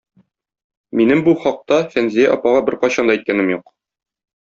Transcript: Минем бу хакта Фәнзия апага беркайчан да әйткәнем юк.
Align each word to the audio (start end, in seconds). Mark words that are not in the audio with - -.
Минем 1.01 1.21
бу 1.29 1.37
хакта 1.45 1.79
Фәнзия 1.95 2.35
апага 2.39 2.67
беркайчан 2.71 3.11
да 3.13 3.19
әйткәнем 3.21 3.59
юк. 3.61 3.77